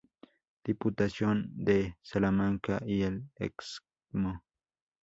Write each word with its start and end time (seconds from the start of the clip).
Diputación 0.63 1.51
de 1.53 1.95
Salamanca 2.01 2.81
y 2.83 3.03
el 3.03 3.29
Excmo. 3.35 4.43